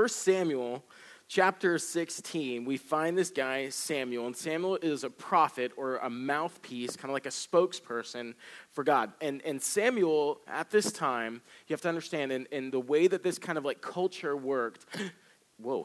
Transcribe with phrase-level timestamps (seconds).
[0.00, 0.82] First Samuel
[1.28, 6.96] chapter 16, we find this guy, Samuel, and Samuel is a prophet or a mouthpiece,
[6.96, 8.32] kind of like a spokesperson
[8.70, 9.12] for God.
[9.20, 13.22] And, and Samuel, at this time, you have to understand, in, in the way that
[13.22, 14.86] this kind of like culture worked,
[15.58, 15.84] whoa,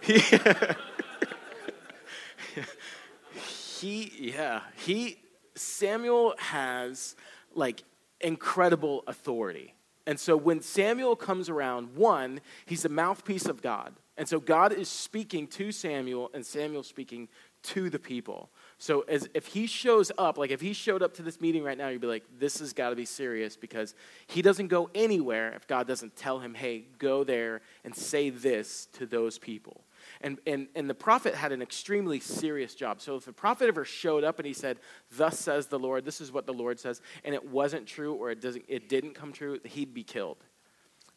[0.00, 0.20] he,
[3.80, 5.18] he, yeah, he,
[5.56, 7.16] Samuel has
[7.52, 7.82] like
[8.20, 9.74] incredible authority.
[10.10, 13.94] And so when Samuel comes around, one, he's the mouthpiece of God.
[14.16, 17.28] And so God is speaking to Samuel, and Samuel speaking
[17.62, 18.50] to the people.
[18.76, 21.78] So as if he shows up, like if he showed up to this meeting right
[21.78, 23.94] now, you'd be like, this has got to be serious because
[24.26, 28.88] he doesn't go anywhere if God doesn't tell him, hey, go there and say this
[28.94, 29.84] to those people.
[30.22, 33.00] And, and, and the prophet had an extremely serious job.
[33.00, 34.78] So if the prophet ever showed up and he said,
[35.10, 38.30] Thus says the Lord, this is what the Lord says, and it wasn't true or
[38.30, 40.36] it, doesn't, it didn't come true, he'd be killed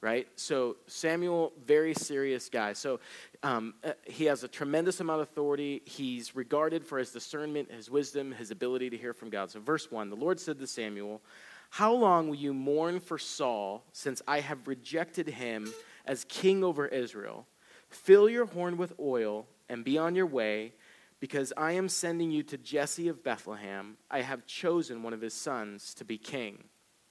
[0.03, 0.27] right?
[0.35, 2.73] So Samuel, very serious guy.
[2.73, 2.99] So
[3.41, 5.81] um, uh, he has a tremendous amount of authority.
[5.85, 9.49] He's regarded for his discernment, his wisdom, his ability to hear from God.
[9.49, 11.21] So verse one, the Lord said to Samuel,
[11.69, 15.73] "How long will you mourn for Saul, since I have rejected him
[16.05, 17.47] as king over Israel?
[17.93, 20.73] Fill your horn with oil and be on your way."
[21.19, 25.33] Because I am sending you to Jesse of Bethlehem, I have chosen one of his
[25.33, 26.65] sons to be king.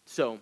[0.04, 0.40] So,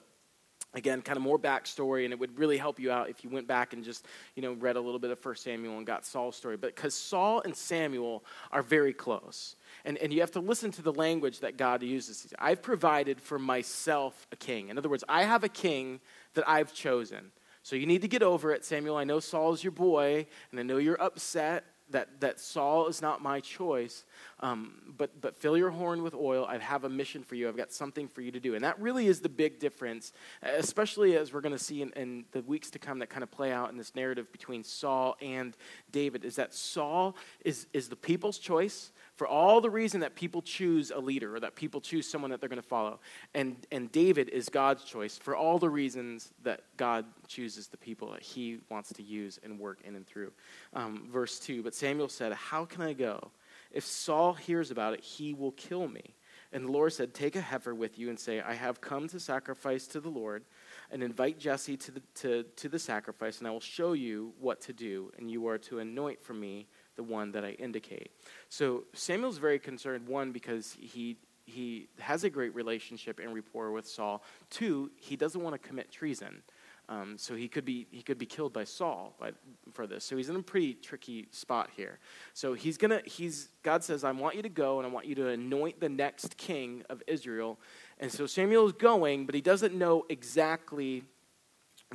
[0.75, 3.47] again kind of more backstory and it would really help you out if you went
[3.47, 6.37] back and just you know read a little bit of first samuel and got saul's
[6.37, 10.71] story but because saul and samuel are very close and, and you have to listen
[10.71, 15.05] to the language that god uses i've provided for myself a king in other words
[15.09, 16.01] i have a king
[16.35, 17.33] that i've chosen
[17.63, 20.63] so you need to get over it samuel i know saul's your boy and i
[20.63, 24.05] know you're upset that, that Saul is not my choice,
[24.41, 26.45] um, but, but fill your horn with oil.
[26.49, 27.49] I have a mission for you.
[27.49, 28.55] I've got something for you to do.
[28.55, 32.25] And that really is the big difference, especially as we're going to see in, in
[32.33, 35.57] the weeks to come that kind of play out in this narrative between Saul and
[35.91, 40.41] David, is that Saul is, is the people's choice for all the reason that people
[40.41, 42.99] choose a leader or that people choose someone that they're going to follow.
[43.35, 48.13] And, and David is God's choice for all the reasons that God chooses the people
[48.13, 50.33] that he wants to use and work in and through.
[50.73, 53.31] Um, verse 2 But Samuel said, How can I go?
[53.71, 56.15] If Saul hears about it, he will kill me.
[56.51, 59.21] And the Lord said, Take a heifer with you and say, I have come to
[59.21, 60.47] sacrifice to the Lord,
[60.91, 64.63] and invite Jesse to the, to, to the sacrifice, and I will show you what
[64.63, 66.69] to do, and you are to anoint for me
[67.01, 68.11] the one that I indicate.
[68.51, 71.17] So Samuel's very concerned, one, because he,
[71.47, 74.23] he has a great relationship and rapport with Saul.
[74.51, 76.43] Two, he doesn't want to commit treason.
[76.91, 79.31] Um, so he could be he could be killed by Saul by,
[79.73, 80.05] for this.
[80.05, 82.01] So he's in a pretty tricky spot here.
[82.35, 85.15] So he's gonna he's God says, I want you to go and I want you
[85.15, 87.61] to anoint the next king of Israel.
[88.01, 91.05] And so Samuel is going, but he doesn't know exactly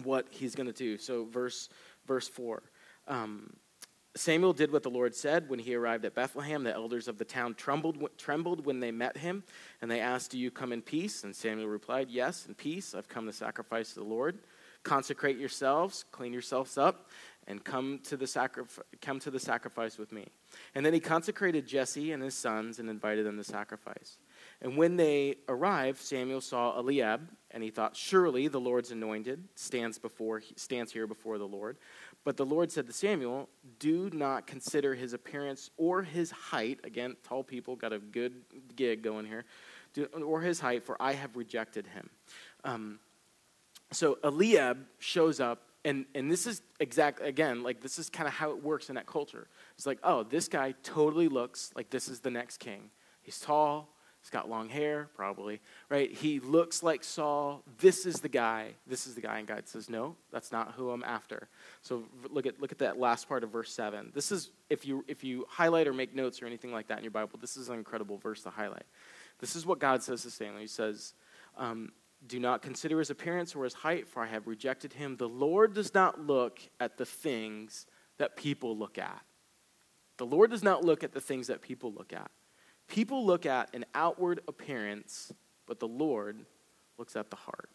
[0.04, 0.98] what he's gonna do.
[0.98, 1.68] So verse
[2.08, 2.64] verse four.
[3.08, 3.58] Um,
[4.18, 6.64] Samuel did what the Lord said when he arrived at Bethlehem.
[6.64, 9.44] The elders of the town trembled, trembled when they met him,
[9.82, 11.26] and they asked, Do you come in peace?
[11.26, 12.96] And Samuel replied, Yes, in peace.
[12.96, 14.40] I've come to sacrifice to the Lord.
[14.84, 17.10] Consecrate yourselves, clean yourselves up,
[17.48, 18.66] and come to, the
[19.02, 20.28] come to the sacrifice with me.
[20.74, 24.18] And then he consecrated Jesse and his sons and invited them to sacrifice.
[24.62, 29.98] And when they arrived, Samuel saw Eliab, and he thought, Surely the Lord's anointed stands,
[29.98, 31.78] before, stands here before the Lord.
[32.26, 33.48] But the Lord said to Samuel,
[33.80, 36.80] Do not consider his appearance or his height.
[36.84, 38.34] Again, tall people got a good
[38.76, 39.46] gig going here.
[40.22, 42.10] Or his height, for I have rejected him.
[42.66, 43.00] Um,
[43.92, 48.34] so Eliab shows up, and, and this is exact, again, like this is kind of
[48.34, 49.48] how it works in that culture.
[49.78, 52.90] It's like, oh, this guy totally looks like this is the next king.
[53.22, 53.95] He's tall,
[54.26, 56.12] He's got long hair, probably, right?
[56.12, 57.62] He looks like Saul.
[57.78, 58.72] This is the guy.
[58.88, 59.38] This is the guy.
[59.38, 61.48] And God says, No, that's not who I'm after.
[61.84, 64.10] So look at, look at that last part of verse 7.
[64.16, 67.04] This is, if you, if you highlight or make notes or anything like that in
[67.04, 68.88] your Bible, this is an incredible verse to highlight.
[69.38, 70.60] This is what God says to Samuel.
[70.60, 71.14] He says,
[71.56, 71.92] um,
[72.26, 75.18] Do not consider his appearance or his height, for I have rejected him.
[75.18, 77.86] The Lord does not look at the things
[78.18, 79.22] that people look at.
[80.18, 82.32] The Lord does not look at the things that people look at.
[82.88, 85.34] People look at an outward appearance,
[85.66, 86.46] but the Lord
[86.98, 87.70] looks at the heart.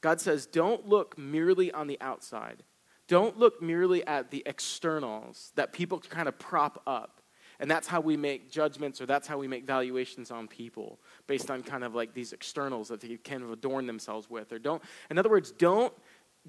[0.00, 2.62] God says, don't look merely on the outside.
[3.06, 7.20] Don't look merely at the externals that people kind of prop up.
[7.60, 11.50] And that's how we make judgments or that's how we make valuations on people based
[11.50, 14.52] on kind of like these externals that they kind of adorn themselves with.
[14.52, 15.92] Or don't, in other words, don't,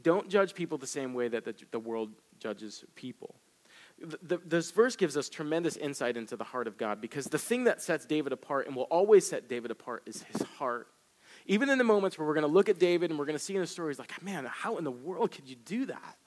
[0.02, 3.36] don't judge people the same way that the, the world judges people
[4.00, 7.64] the, this verse gives us tremendous insight into the heart of God because the thing
[7.66, 10.88] that sets David apart and will always set David apart is his heart.
[11.48, 13.44] Even in the moments where we're going to look at David and we're going to
[13.44, 16.18] see in the stories, like, man, how in the world could you do that?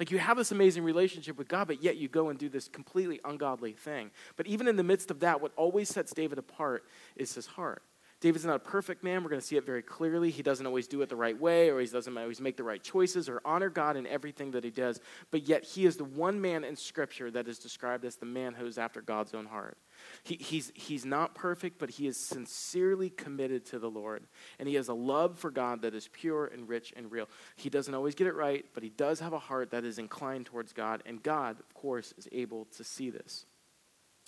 [0.00, 2.66] Like you have this amazing relationship with God, but yet you go and do this
[2.66, 4.10] completely ungodly thing.
[4.36, 6.84] But even in the midst of that, what always sets David apart
[7.14, 7.82] is his heart.
[8.22, 9.24] David's not a perfect man.
[9.24, 10.30] We're going to see it very clearly.
[10.30, 12.80] He doesn't always do it the right way, or he doesn't always make the right
[12.80, 15.00] choices, or honor God in everything that he does.
[15.32, 18.54] But yet, he is the one man in Scripture that is described as the man
[18.54, 19.76] who is after God's own heart.
[20.22, 24.22] He, he's, he's not perfect, but he is sincerely committed to the Lord.
[24.60, 27.28] And he has a love for God that is pure and rich and real.
[27.56, 30.46] He doesn't always get it right, but he does have a heart that is inclined
[30.46, 31.02] towards God.
[31.06, 33.46] And God, of course, is able to see this.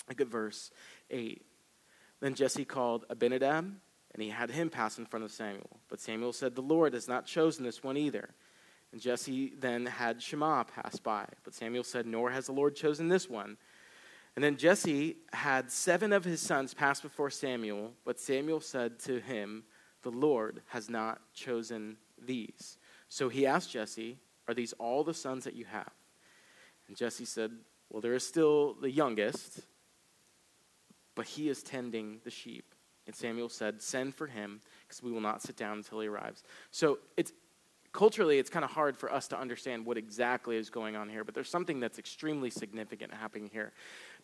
[0.08, 0.72] Look at verse
[1.12, 1.42] 8.
[2.20, 3.74] Then Jesse called Abinadab
[4.14, 5.80] and he had him pass in front of Samuel.
[5.88, 8.30] But Samuel said, The Lord has not chosen this one either.
[8.92, 11.26] And Jesse then had Shammah pass by.
[11.42, 13.56] But Samuel said, Nor has the Lord chosen this one.
[14.36, 17.92] And then Jesse had seven of his sons pass before Samuel.
[18.04, 19.64] But Samuel said to him,
[20.02, 22.78] The Lord has not chosen these.
[23.08, 25.90] So he asked Jesse, Are these all the sons that you have?
[26.86, 27.50] And Jesse said,
[27.90, 29.62] Well, there is still the youngest,
[31.16, 32.73] but he is tending the sheep.
[33.06, 36.42] And Samuel said, Send for him, because we will not sit down until he arrives.
[36.70, 37.32] So it's
[37.92, 41.24] culturally it's kind of hard for us to understand what exactly is going on here,
[41.24, 43.72] but there's something that's extremely significant happening here.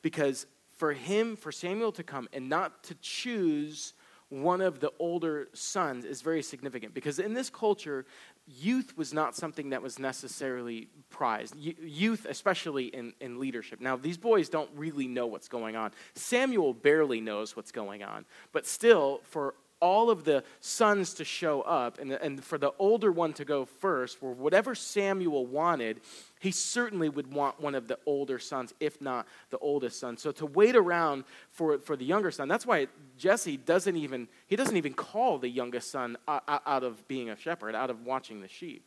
[0.02, 0.46] Because
[0.76, 3.94] for him, for Samuel to come and not to choose
[4.30, 8.06] one of the older sons is very significant because in this culture,
[8.46, 11.54] youth was not something that was necessarily prized.
[11.56, 13.80] Youth, especially in, in leadership.
[13.80, 15.92] Now, these boys don't really know what's going on.
[16.14, 18.24] Samuel barely knows what's going on.
[18.52, 23.10] But still, for all of the sons to show up and, and for the older
[23.10, 26.00] one to go first, for whatever Samuel wanted,
[26.38, 30.16] he certainly would want one of the older sons, if not the oldest son.
[30.16, 34.56] So to wait around for, for the younger son, that's why Jesse doesn't even, he
[34.56, 38.48] doesn't even call the youngest son out of being a shepherd, out of watching the
[38.48, 38.84] sheep.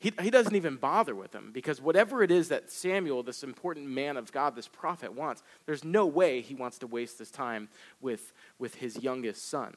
[0.00, 3.88] He, he doesn't even bother with him because whatever it is that Samuel, this important
[3.88, 7.68] man of God, this prophet, wants, there's no way he wants to waste his time
[8.00, 9.74] with, with his youngest son.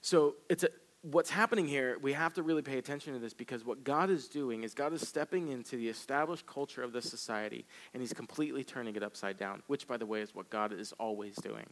[0.00, 0.68] So it's a,
[1.02, 4.28] what's happening here, we have to really pay attention to this because what God is
[4.28, 8.64] doing is God is stepping into the established culture of this society and he's completely
[8.64, 11.66] turning it upside down, which, by the way, is what God is always doing.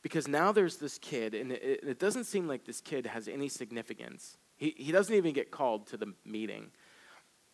[0.00, 3.48] Because now there's this kid, and it, it doesn't seem like this kid has any
[3.48, 4.36] significance.
[4.56, 6.70] He, he doesn't even get called to the meeting.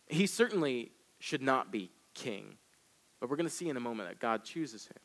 [0.07, 2.55] He certainly should not be king,
[3.19, 4.97] but we're going to see in a moment that God chooses him.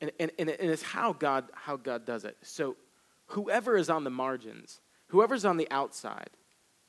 [0.00, 2.36] And, and, and it's how God, how God does it.
[2.42, 2.76] So
[3.26, 6.30] whoever is on the margins, whoever's on the outside,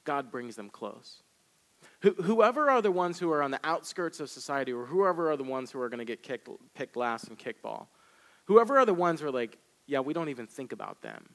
[0.04, 1.24] God brings them close.
[2.02, 5.44] whoever are the ones who are on the outskirts of society, or whoever are the
[5.44, 7.88] ones who are going to get kicked, picked last in kickball,
[8.46, 11.30] whoever are the ones who are like, yeah, we don't even think about them.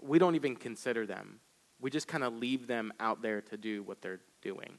[0.00, 1.40] We don't even consider them.
[1.80, 4.78] We just kind of leave them out there to do what they're doing.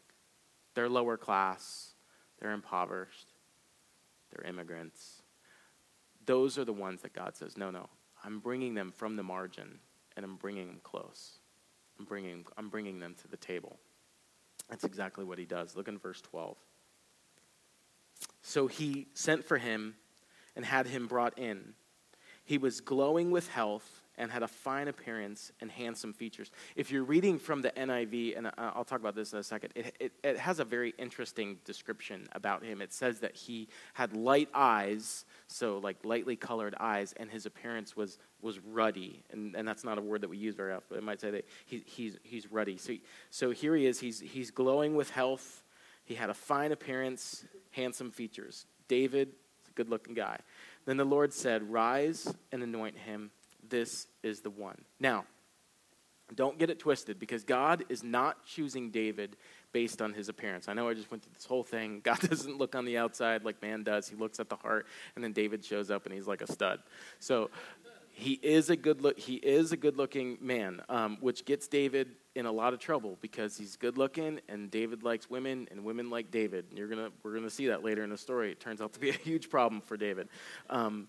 [0.73, 1.93] They're lower class,
[2.39, 3.33] they're impoverished,
[4.31, 5.21] they're immigrants.
[6.25, 7.89] Those are the ones that God says, no, no,
[8.23, 9.79] I'm bringing them from the margin
[10.15, 11.39] and I'm bringing them close.
[11.99, 13.77] I'm bringing, I'm bringing them to the table.
[14.69, 15.75] That's exactly what he does.
[15.75, 16.57] Look in verse 12.
[18.41, 19.95] So he sent for him
[20.55, 21.73] and had him brought in.
[22.43, 26.51] He was glowing with health and had a fine appearance and handsome features.
[26.75, 29.71] If you're reading from the NIV, and uh, I'll talk about this in a second,
[29.73, 32.83] it, it, it, has a very interesting description about him.
[32.83, 37.97] It says that he had light eyes, so like lightly colored eyes, and his appearance
[37.97, 39.23] was, was ruddy.
[39.31, 41.31] And, and that's not a word that we use very often, but it might say
[41.31, 42.77] that he, he's, he's ruddy.
[42.77, 42.93] So,
[43.31, 45.63] so here he is, he's, he's glowing with health.
[46.03, 48.67] He had a fine appearance, handsome features.
[48.87, 49.29] David,
[49.67, 50.37] a good looking guy.
[50.85, 53.31] Then the Lord said, Rise and anoint him
[53.71, 54.79] this is the one.
[54.99, 55.25] Now,
[56.35, 59.35] don't get it twisted because God is not choosing David
[59.73, 60.69] based on his appearance.
[60.69, 62.01] I know I just went through this whole thing.
[62.03, 64.07] God doesn't look on the outside like man does.
[64.07, 64.85] He looks at the heart,
[65.15, 66.79] and then David shows up and he's like a stud.
[67.19, 67.49] So
[68.13, 69.17] he is a good look.
[69.17, 73.57] He is a good-looking man, um, which gets David in a lot of trouble because
[73.57, 76.65] he's good-looking, and David likes women, and women like David.
[76.75, 78.51] You're gonna we're gonna see that later in the story.
[78.51, 80.27] It turns out to be a huge problem for David.
[80.69, 81.07] Um,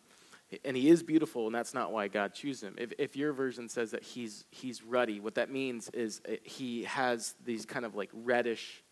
[0.65, 2.75] and he is beautiful, and that's not why God chose him.
[2.79, 6.85] If, if your version says that he's, he's ruddy, what that means is uh, he
[6.85, 8.83] has these kind of like reddish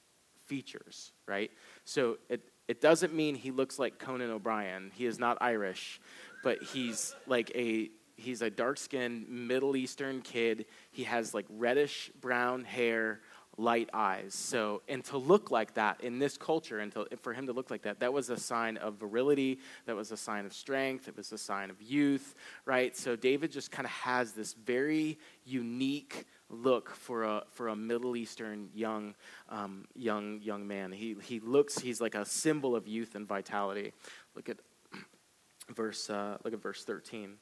[0.47, 1.51] features, right?
[1.85, 4.91] So it, it doesn't mean he looks like Conan O'Brien.
[4.95, 6.01] He is not Irish,
[6.43, 10.67] but he's like a he's a dark-skinned Middle Eastern kid.
[10.91, 13.21] He has like reddish brown hair,
[13.61, 14.35] light eyes.
[14.35, 17.71] So, and to look like that in this culture, and to, for him to look
[17.71, 19.59] like that, that was a sign of virility.
[19.87, 21.09] That was a sign of strength.
[21.09, 22.97] It was a sign of youth, right?
[22.97, 28.17] So David just kind of has this very unique look for a for a Middle
[28.17, 29.15] Eastern young
[29.49, 30.93] um, young young man.
[30.93, 33.93] He he looks he's like a symbol of youth and vitality.
[34.35, 34.59] Look at
[35.75, 37.37] verse uh, look at verse thirteen.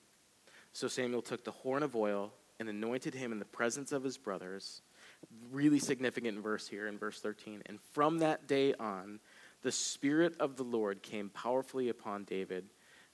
[0.72, 4.18] So Samuel took the horn of oil and anointed him in the presence of his
[4.18, 4.82] brothers
[5.50, 7.62] really significant verse here in verse 13.
[7.66, 9.20] And from that day on,
[9.62, 12.66] the Spirit of the Lord came powerfully upon David,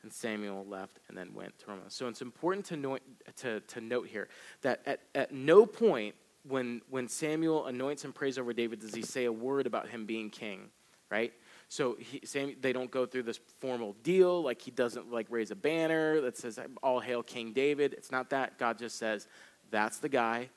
[0.03, 1.89] and Samuel left and then went to Ramah.
[1.89, 3.01] So it's important to note,
[3.37, 4.29] to, to note here
[4.61, 6.15] that at, at no point
[6.47, 10.05] when, when Samuel anoints and prays over David does he say a word about him
[10.05, 10.69] being king,
[11.11, 11.33] right?
[11.69, 15.51] So he, Sam, they don't go through this formal deal, like he doesn't like raise
[15.51, 18.59] a banner that says "All hail King David." It's not that.
[18.59, 19.27] God just says,
[19.71, 20.51] "That's the guy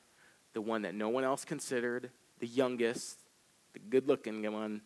[0.57, 2.09] the one that no one else considered,
[2.39, 3.19] the youngest,
[3.73, 4.81] the good looking one,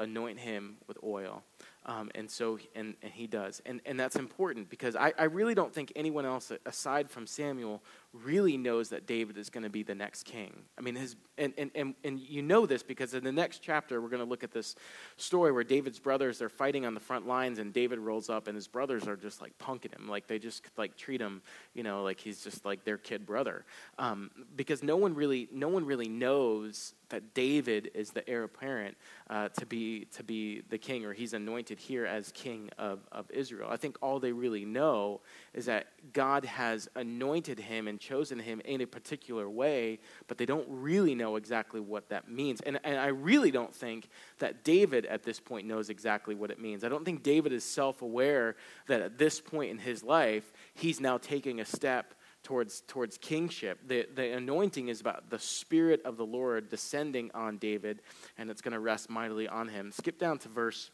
[0.00, 1.44] anoint him with oil.
[1.84, 3.62] Um, and so, and, and he does.
[3.64, 7.84] And, and that's important because I, I really don't think anyone else, aside from Samuel,
[8.24, 10.52] really knows that David is going to be the next king.
[10.78, 14.00] I mean, his, and, and, and, and you know this because in the next chapter,
[14.00, 14.76] we're going to look at this
[15.16, 18.54] story where David's brothers, they're fighting on the front lines, and David rolls up, and
[18.54, 20.08] his brothers are just like punking him.
[20.08, 21.42] Like, they just like treat him,
[21.74, 23.64] you know, like he's just like their kid brother.
[23.98, 28.96] Um, because no one really, no one really knows that David is the heir apparent
[29.30, 33.30] uh, to, be, to be the king, or he's anointed here as king of, of
[33.30, 33.68] Israel.
[33.70, 35.20] I think all they really know
[35.56, 39.98] is that God has anointed him and chosen him in a particular way,
[40.28, 42.60] but they don't really know exactly what that means.
[42.60, 44.08] And, and I really don't think
[44.38, 46.84] that David at this point knows exactly what it means.
[46.84, 51.00] I don't think David is self aware that at this point in his life, he's
[51.00, 53.80] now taking a step towards, towards kingship.
[53.88, 58.02] The, the anointing is about the Spirit of the Lord descending on David,
[58.38, 59.90] and it's going to rest mightily on him.
[59.90, 60.90] Skip down to verse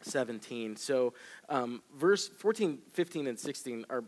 [0.00, 0.76] 17.
[0.76, 1.14] So,
[1.48, 4.04] um, verse 14, 15, and 16 are,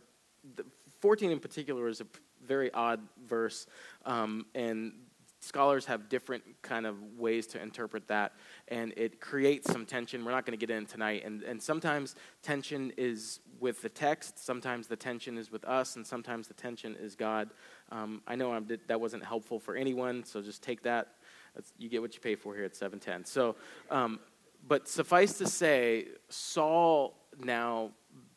[1.00, 2.06] 14 in particular is a
[2.46, 3.66] very odd verse,
[4.06, 4.92] um, and
[5.40, 8.32] scholars have different kind of ways to interpret that
[8.68, 10.24] and it creates some tension.
[10.24, 14.38] We're not going to get in tonight and, and sometimes tension is with the text
[14.38, 17.50] sometimes the tension is with us and sometimes the tension is god.
[17.90, 21.08] Um, i know that wasn't helpful for anyone so just take that.
[21.54, 23.56] That's, you get what you pay for here at 710 so
[23.90, 24.20] um,
[24.66, 27.90] but suffice to say saul now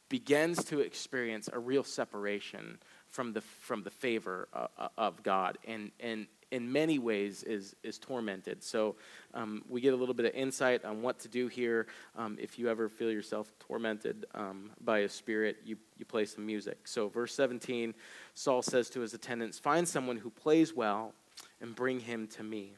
[0.10, 2.78] begins to experience a real separation
[3.10, 7.76] from the, from the favor uh, uh, of God and, and in many ways is,
[7.82, 8.64] is tormented.
[8.64, 8.96] So
[9.34, 11.88] um, we get a little bit of insight on what to do here.
[12.16, 16.46] Um, if you ever feel yourself tormented um, by a spirit, you, you play some
[16.46, 16.88] music.
[16.88, 17.96] So, verse 17,
[18.36, 21.16] Saul says to his attendants, Find someone who plays well
[21.60, 22.74] and bring him to me.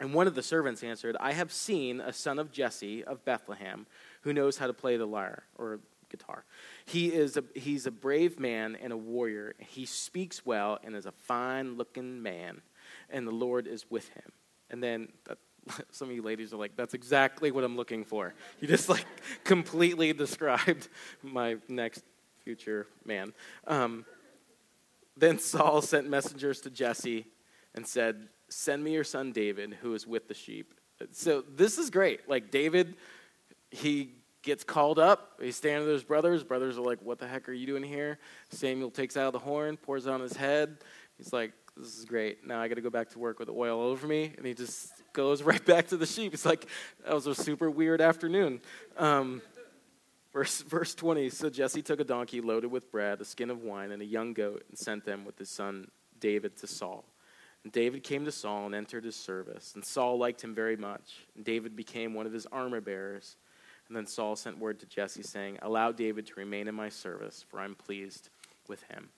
[0.00, 3.86] And one of the servants answered, I have seen a son of Jesse of Bethlehem
[4.22, 5.80] who knows how to play the lyre or
[6.12, 6.44] guitar.
[6.84, 9.54] He is a, he's a brave man and a warrior.
[9.58, 12.62] He speaks well and is a fine looking man,
[13.10, 14.32] and the Lord is with him.
[14.70, 15.38] And then that,
[15.90, 18.34] some of you ladies are like, that's exactly what I'm looking for.
[18.60, 19.06] You just like
[19.44, 20.88] completely described
[21.22, 22.04] my next
[22.44, 23.32] future man.
[23.66, 24.04] Um,
[25.16, 27.26] then Saul sent messengers to Jesse
[27.74, 30.74] and said, Send me your son David, who is with the sheep.
[31.12, 32.28] So this is great.
[32.28, 32.94] Like, David,
[33.70, 34.10] he
[34.42, 35.40] gets called up.
[35.40, 36.44] He's standing with his brothers.
[36.44, 38.18] Brothers are like, What the heck are you doing here?
[38.50, 40.78] Samuel takes out the horn, pours it on his head.
[41.16, 42.46] He's like, This is great.
[42.46, 44.34] Now I got to go back to work with oil over me.
[44.36, 46.34] And he just goes right back to the sheep.
[46.34, 46.66] It's like,
[47.04, 48.60] That was a super weird afternoon.
[48.98, 49.42] Um,
[50.32, 53.92] verse, verse 20 So Jesse took a donkey loaded with bread, a skin of wine,
[53.92, 57.04] and a young goat, and sent them with his son David to Saul.
[57.64, 59.72] And David came to Saul and entered his service.
[59.74, 61.26] And Saul liked him very much.
[61.36, 63.36] And David became one of his armor bearers.
[63.88, 67.44] And then Saul sent word to Jesse, saying, Allow David to remain in my service,
[67.48, 68.30] for I'm pleased
[68.68, 69.10] with him.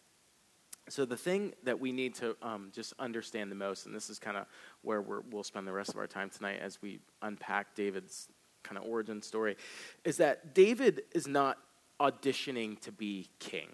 [0.89, 4.19] So, the thing that we need to um, just understand the most, and this is
[4.19, 4.47] kind of
[4.83, 8.29] where we will spend the rest of our time tonight as we unpack David's
[8.63, 9.57] kind of origin story,
[10.05, 11.59] is that David is not
[12.01, 13.69] auditioning to be king.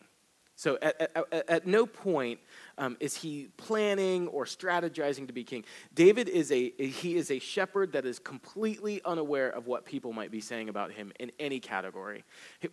[0.61, 2.39] So, at, at, at no point
[2.77, 5.65] um, is he planning or strategizing to be king?
[5.95, 10.31] David is a he is a shepherd that is completely unaware of what people might
[10.31, 12.25] be saying about him in any category.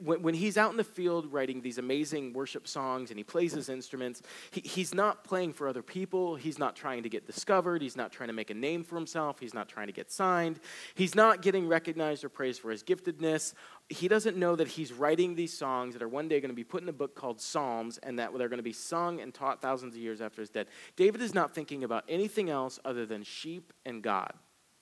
[0.03, 3.53] When, when he's out in the field writing these amazing worship songs and he plays
[3.53, 6.35] his instruments, he, he's not playing for other people.
[6.35, 7.81] He's not trying to get discovered.
[7.81, 9.39] He's not trying to make a name for himself.
[9.39, 10.59] He's not trying to get signed.
[10.93, 13.53] He's not getting recognized or praised for his giftedness.
[13.89, 16.65] He doesn't know that he's writing these songs that are one day going to be
[16.65, 19.61] put in a book called Psalms and that they're going to be sung and taught
[19.61, 20.67] thousands of years after his death.
[20.97, 24.33] David is not thinking about anything else other than sheep and God.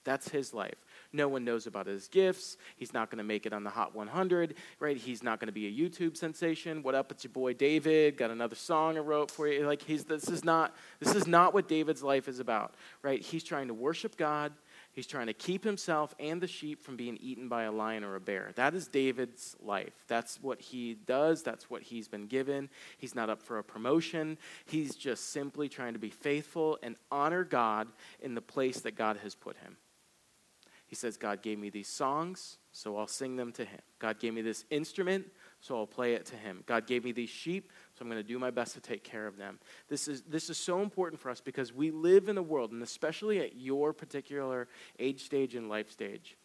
[0.06, 0.76] That's his life.
[1.12, 2.56] No one knows about his gifts.
[2.76, 4.96] He's not going to make it on the Hot 100, right?
[4.96, 6.84] He's not going to be a YouTube sensation.
[6.84, 7.10] What up?
[7.10, 8.16] It's your boy David.
[8.16, 9.66] Got another song I wrote for you.
[9.66, 13.20] Like he's this is not this is not what David's life is about, right?
[13.20, 14.52] He's trying to worship God.
[14.96, 18.14] He's trying to keep himself and the sheep from being eaten by a lion or
[18.14, 18.52] a bear.
[18.54, 19.92] That is David's life.
[20.08, 21.42] That's what he does.
[21.42, 22.70] That's what he's been given.
[22.96, 24.38] He's not up for a promotion.
[24.64, 27.88] He's just simply trying to be faithful and honor God
[28.22, 29.76] in the place that God has put him.
[30.86, 33.80] He says, God gave me these songs, so I'll sing them to him.
[33.98, 35.26] God gave me this instrument,
[35.60, 36.62] so I'll play it to him.
[36.64, 39.26] God gave me these sheep, so I'm going to do my best to take care
[39.26, 39.58] of them.
[39.88, 42.82] This is, this is so important for us because we live in a world, and
[42.82, 46.36] especially at your particular age stage and life stage,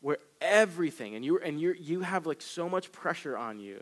[0.00, 3.80] where everything, and, you and you you have like so much pressure on you,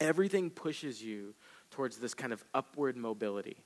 [0.00, 1.34] everything pushes you
[1.70, 3.64] towards this kind of upward mobility.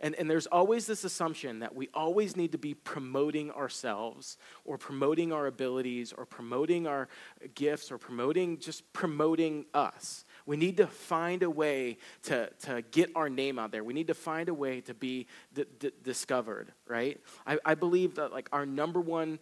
[0.00, 4.76] And, and there's always this assumption that we always need to be promoting ourselves or
[4.76, 7.08] promoting our abilities or promoting our
[7.54, 10.23] gifts or promoting, just promoting us.
[10.46, 13.82] We need to find a way to, to get our name out there.
[13.82, 17.18] We need to find a way to be d- d- discovered, right?
[17.46, 19.38] I, I believe that like our number one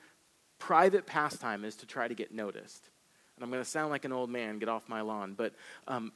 [0.58, 2.88] private pastime is to try to get noticed.
[3.36, 5.54] And I'm going to sound like an old man, get off my lawn, but
[5.88, 6.12] um,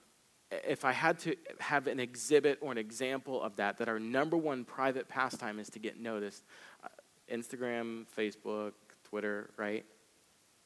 [0.51, 4.37] if I had to have an exhibit or an example of that, that our number
[4.37, 6.45] one private pastime is to get noticed,
[6.85, 6.89] uh,
[7.33, 9.85] Instagram, Facebook, Twitter, right?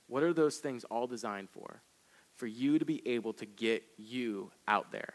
[0.08, 1.80] What are those things all designed for?
[2.40, 5.12] For you to be able to get you out there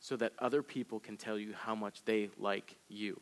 [0.00, 3.20] so that other people can tell you how much they like you.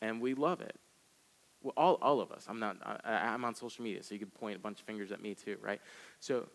[0.00, 0.74] And we love it.
[1.62, 2.46] Well, all, all of us.
[2.48, 2.76] I'm not.
[3.04, 5.36] I, I'm on social media, so you could point a bunch of fingers at me
[5.36, 5.80] too, right?
[6.18, 6.48] So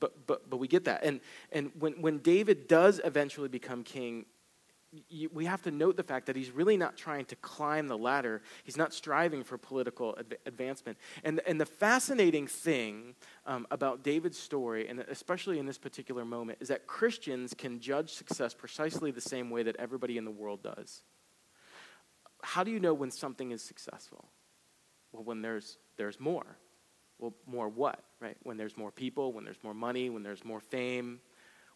[0.00, 1.04] but, but, but we get that.
[1.04, 1.20] And,
[1.52, 4.26] and when, when David does eventually become king,
[5.32, 8.42] we have to note the fact that he's really not trying to climb the ladder.
[8.64, 10.98] He's not striving for political adv- advancement.
[11.22, 13.14] And, and the fascinating thing
[13.46, 18.12] um, about David's story, and especially in this particular moment, is that Christians can judge
[18.12, 21.02] success precisely the same way that everybody in the world does.
[22.42, 24.28] How do you know when something is successful?
[25.12, 26.58] Well, when there's, there's more.
[27.18, 28.36] Well, more what, right?
[28.42, 31.20] When there's more people, when there's more money, when there's more fame,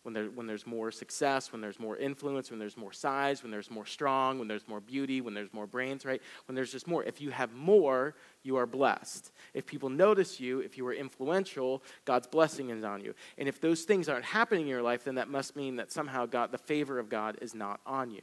[0.02, 3.50] when, there, when there's more success, when there's more influence, when there's more size, when
[3.50, 6.22] there's more strong, when there's more beauty, when there's more brains, right?
[6.46, 7.04] When there's just more.
[7.04, 9.32] If you have more, you are blessed.
[9.54, 13.14] If people notice you, if you are influential, God's blessing is on you.
[13.36, 16.26] And if those things aren't happening in your life, then that must mean that somehow
[16.26, 18.22] God, the favor of God is not on you.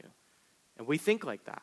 [0.78, 1.62] And we think like that.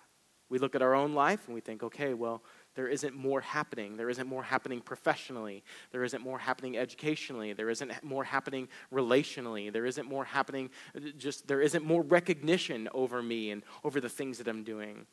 [0.49, 2.43] We look at our own life and we think, okay, well,
[2.75, 3.97] there isn't more happening.
[3.97, 5.63] There isn't more happening professionally.
[5.91, 7.53] There isn't more happening educationally.
[7.53, 9.71] There isn't more happening relationally.
[9.71, 10.69] There isn't more happening,
[11.17, 15.05] just there isn't more recognition over me and over the things that I'm doing.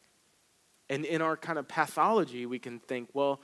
[0.88, 3.40] And in our kind of pathology, we can think, well,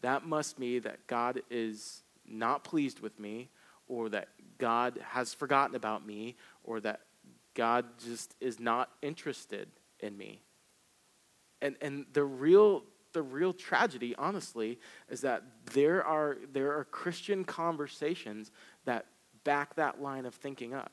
[0.00, 3.50] that must mean that God is not pleased with me,
[3.88, 7.00] or that God has forgotten about me, or that
[7.54, 9.68] God just is not interested
[10.00, 10.42] in me.
[11.62, 12.82] And, and the real
[13.16, 18.50] the real tragedy, honestly, is that there are, there are Christian conversations
[18.84, 19.06] that
[19.42, 20.92] back that line of thinking up.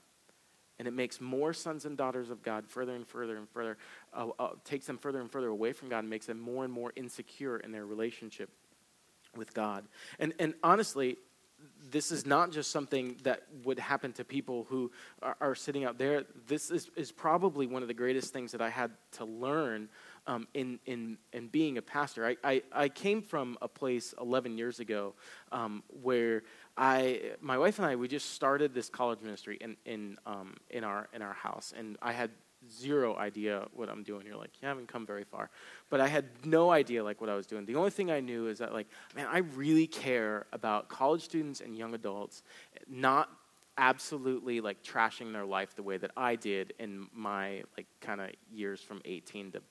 [0.80, 3.78] And it makes more sons and daughters of God further and further and further,
[4.14, 6.72] uh, uh, takes them further and further away from God and makes them more and
[6.72, 8.50] more insecure in their relationship
[9.36, 9.84] with God.
[10.18, 11.18] And, and honestly,
[11.92, 15.98] this is not just something that would happen to people who are, are sitting out
[15.98, 16.24] there.
[16.48, 19.90] This is, is probably one of the greatest things that I had to learn
[20.28, 22.26] um, in, in, in being a pastor.
[22.26, 25.14] I, I, I, came from a place 11 years ago
[25.52, 26.44] um, where
[26.78, 30.84] I, my wife and I, we just started this college ministry in, in, um, in,
[30.84, 31.74] our, in our house.
[31.78, 32.32] And I had
[32.72, 34.26] zero idea what I'm doing.
[34.26, 35.50] You're like, you haven't come very far.
[35.90, 37.66] But I had no idea like what I was doing.
[37.66, 41.62] The only thing I knew is that like, man, I really care about college students
[41.62, 42.44] and young adults
[42.88, 43.30] not
[43.78, 48.30] absolutely like trashing their life the way that I did in my like kind of
[48.52, 49.62] years from 18 to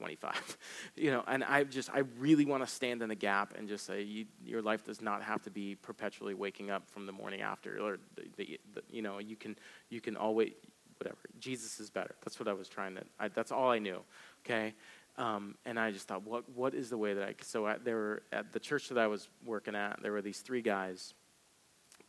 [0.00, 0.58] 25.
[0.96, 3.84] you know, and I just, I really want to stand in the gap and just
[3.84, 7.42] say, you, your life does not have to be perpetually waking up from the morning
[7.42, 9.56] after, or the, the, the, you know, you can,
[9.90, 10.52] you can always,
[10.98, 11.18] whatever.
[11.38, 12.14] Jesus is better.
[12.24, 13.02] That's what I was trying to.
[13.18, 14.00] I, that's all I knew.
[14.44, 14.72] Okay.
[15.18, 17.34] Um, and I just thought, what, what is the way that I?
[17.42, 20.40] So I, there were at the church that I was working at, there were these
[20.40, 21.12] three guys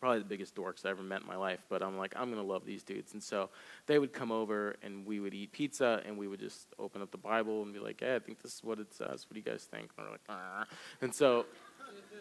[0.02, 2.42] probably the biggest dorks I ever met in my life, but I'm like, I'm to
[2.42, 3.14] love these dudes.
[3.14, 3.50] And so
[3.86, 7.12] they would come over and we would eat pizza and we would just open up
[7.12, 9.28] the Bible and be like, hey, I think this is what it says.
[9.30, 9.92] What do you guys think?
[9.98, 10.68] And we're like.
[11.02, 11.46] And so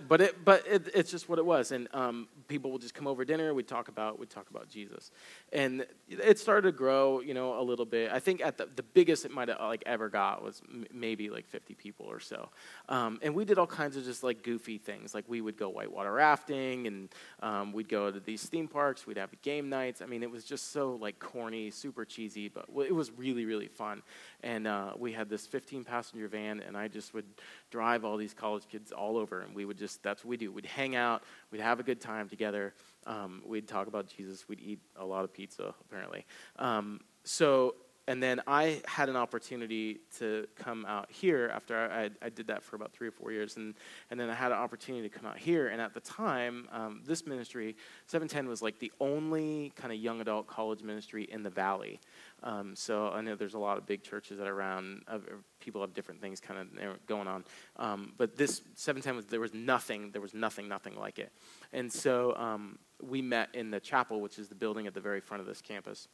[0.09, 1.73] but it, but it, it's just what it was.
[1.73, 3.55] And um, people would just come over dinner.
[3.55, 5.11] We'd talk about, we'd talk about Jesus,
[5.53, 8.11] and it started to grow, you know, a little bit.
[8.13, 11.31] I think at the, the biggest it might have like ever got was m- maybe
[11.31, 12.49] like 50 people or so.
[12.89, 15.15] Um, and we did all kinds of just like goofy things.
[15.15, 17.09] Like we would go whitewater rafting, and
[17.43, 19.07] um, we'd go to these theme parks.
[19.07, 20.03] We'd have game nights.
[20.03, 23.69] I mean, it was just so like corny, super cheesy, but it was really, really
[23.69, 24.03] fun.
[24.42, 27.26] And uh, we had this 15 passenger van, and I just would
[27.70, 30.53] drive all these college kids all over, and we would just, that's what we do.
[30.53, 32.74] We'd hang out, we'd have a good time together,
[33.07, 36.24] um, we'd talk about Jesus, we'd eat a lot of pizza, apparently.
[36.59, 37.74] Um, so
[38.11, 42.64] and then I had an opportunity to come out here after I, I, did that
[42.64, 43.74] for about three or four years, and,
[44.11, 45.68] and then I had an opportunity to come out here.
[45.68, 47.76] And at the time, um, this ministry,
[48.07, 52.00] 710, was like the only kind of young adult college ministry in the valley.
[52.42, 55.03] Um, so I know there's a lot of big churches that are around.
[55.07, 55.18] Uh,
[55.61, 57.44] people have different things kind of going on,
[57.76, 61.33] um, but this 710 was there was nothing, there was nothing, nothing like it.
[61.72, 65.20] And so um, we met in the chapel, which is the building at the very
[65.20, 66.09] front of this campus.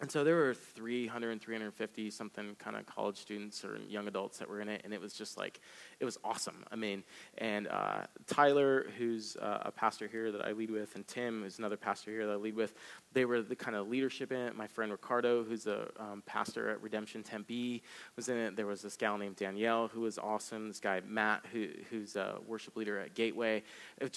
[0.00, 4.48] And so there were 300 350 something kind of college students or young adults that
[4.48, 5.60] were in it, and it was just like,
[6.00, 6.64] it was awesome.
[6.72, 7.04] I mean,
[7.38, 11.58] and uh, Tyler, who's uh, a pastor here that I lead with, and Tim, who's
[11.58, 12.74] another pastor here that I lead with,
[13.12, 14.56] they were the kind of leadership in it.
[14.56, 17.82] My friend Ricardo, who's a um, pastor at Redemption Tempe,
[18.16, 18.56] was in it.
[18.56, 20.68] There was this gal named Danielle who was awesome.
[20.68, 23.62] This guy Matt, who, who's a worship leader at Gateway.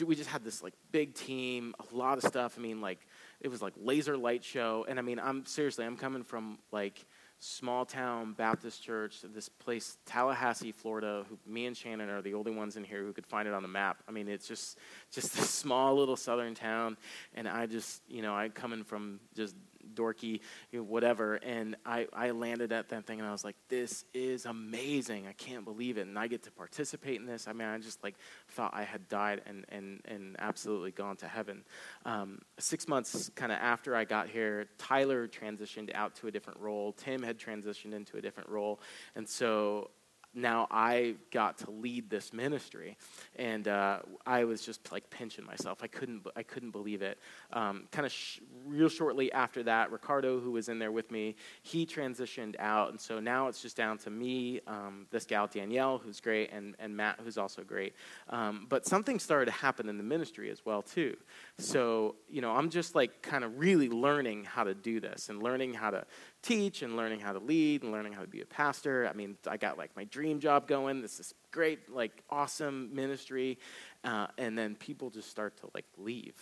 [0.06, 2.56] We just had this like big team, a lot of stuff.
[2.58, 3.06] I mean, like
[3.46, 4.88] it was like laser light show.
[4.90, 7.06] And I mean, I'm seriously, I'm coming from like
[7.38, 11.24] small town Baptist church, this place, Tallahassee, Florida.
[11.30, 13.62] Who, me and Shannon are the only ones in here who could find it on
[13.62, 14.02] the map.
[14.08, 14.80] I mean, it's just
[15.12, 16.98] just this small little southern town,
[17.36, 19.56] and I just, you know, I coming from just
[19.94, 21.36] dorky, you know, whatever.
[21.36, 25.28] And I, I landed at that thing and I was like, this is amazing.
[25.28, 26.08] I can't believe it.
[26.08, 27.48] And I get to participate in this.
[27.48, 28.16] I mean, I just like
[28.50, 31.64] thought I had died and, and, and absolutely gone to heaven.
[32.06, 36.60] Um, six months kind of after I got here, Tyler transitioned out to a different
[36.60, 36.94] role.
[36.94, 38.80] Tim had transitioned into a different role.
[39.16, 39.90] And so
[40.36, 42.98] now I got to lead this ministry,
[43.38, 45.80] and uh, I was just like pinching myself.
[45.82, 47.20] I couldn't, I couldn't believe it.
[47.54, 51.36] Um, kind of sh- real shortly after that, Ricardo, who was in there with me,
[51.64, 55.98] he transitioned out, and so now it's just down to me, um, this gal Danielle,
[55.98, 57.94] who's great, and and Matt, who's also great.
[58.30, 61.16] Um, but something started to happen in the ministry as well too.
[61.58, 65.42] So you know, I'm just like kind of really learning how to do this and
[65.42, 66.06] learning how to
[66.42, 69.08] teach and learning how to lead and learning how to be a pastor.
[69.08, 71.02] I mean, I got like my dream job going.
[71.02, 73.58] This is great, like awesome ministry.
[74.04, 76.36] Uh, and then people just start to like leave.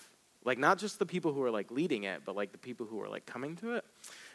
[0.46, 3.02] Like, not just the people who are like leading it, but like the people who
[3.02, 3.86] are like coming to it.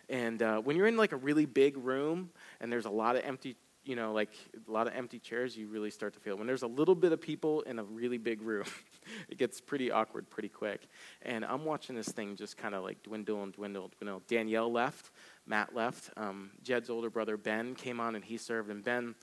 [0.08, 3.24] And uh, when you're in like a really big room and there's a lot of
[3.24, 4.30] empty you know, like
[4.66, 6.36] a lot of empty chairs, you really start to feel.
[6.36, 8.64] When there's a little bit of people in a really big room,
[9.28, 10.88] it gets pretty awkward pretty quick.
[11.22, 14.22] And I'm watching this thing just kind of like dwindle and dwindle, dwindle.
[14.28, 15.10] Danielle left,
[15.46, 16.10] Matt left.
[16.16, 19.14] Um, Jed's older brother Ben came on and he served, and Ben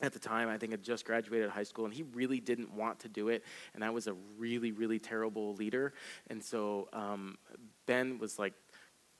[0.00, 3.00] at the time, I think had just graduated high school, and he really didn't want
[3.00, 3.44] to do it.
[3.74, 5.92] And I was a really, really terrible leader.
[6.28, 7.36] And so um,
[7.86, 8.54] Ben was like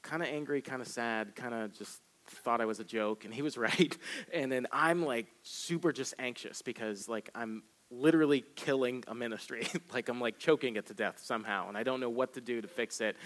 [0.03, 2.01] kind of angry, kind of sad, kind of just
[2.31, 3.97] thought I was a joke, and he was right.
[4.33, 9.67] And then I'm like super just anxious because like I'm literally killing a ministry.
[9.93, 12.61] like I'm like choking it to death somehow, and I don't know what to do
[12.61, 13.17] to fix it.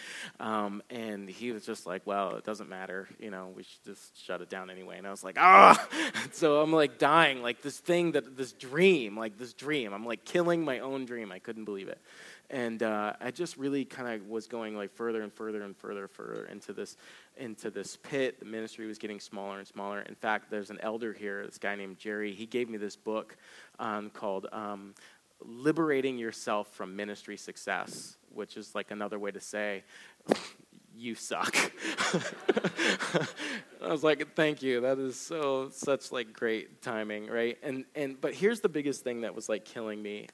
[0.40, 3.08] Um, and he was just like, "Well, it doesn't matter.
[3.18, 5.88] You know, we should just shut it down anyway." And I was like, "Ah!"
[6.32, 9.92] so I'm like dying, like this thing that this dream, like this dream.
[9.92, 11.32] I'm like killing my own dream.
[11.32, 12.00] I couldn't believe it
[12.52, 16.06] and uh, I just really kind of was going like further and further and further,
[16.06, 16.96] further into this
[17.38, 18.38] into this pit.
[18.38, 20.02] The ministry was getting smaller and smaller.
[20.02, 22.34] In fact, there's an elder here, this guy named Jerry.
[22.34, 23.36] He gave me this book
[23.78, 24.94] um, called um,
[25.40, 29.82] "Liberating Yourself from Ministry Success," which is like another way to say.
[30.94, 31.56] you suck.
[33.82, 34.82] I was like, thank you.
[34.82, 37.56] That is so such like great timing, right?
[37.62, 40.28] And and but here's the biggest thing that was like killing me